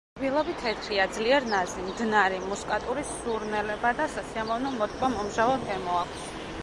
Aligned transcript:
რბილობი 0.19 0.53
თეთრია, 0.61 1.03
ძლიერ 1.17 1.45
ნაზი, 1.51 1.83
მდნარი; 1.89 2.39
მუსკატური 2.53 3.05
სურნელება 3.11 3.93
და 4.01 4.09
სასიამოვნო 4.15 4.73
მოტკბო-მომჟავო 4.79 5.55
გემო 5.69 6.01
აქვს. 6.05 6.27